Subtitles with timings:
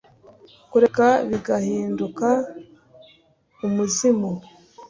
[0.71, 2.27] kureka bigahinduka
[3.65, 4.31] umuzimu